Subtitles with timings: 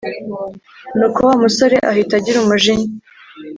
[0.97, 2.91] nuko wa musore ahita agira umujinya